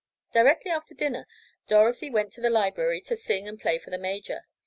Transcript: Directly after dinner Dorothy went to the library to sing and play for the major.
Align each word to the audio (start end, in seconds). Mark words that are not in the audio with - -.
Directly 0.33 0.71
after 0.71 0.95
dinner 0.95 1.27
Dorothy 1.67 2.09
went 2.09 2.33
to 2.33 2.41
the 2.41 2.49
library 2.49 3.01
to 3.01 3.15
sing 3.15 3.47
and 3.47 3.59
play 3.61 3.77
for 3.77 3.91
the 3.91 3.99
major. 3.99 4.45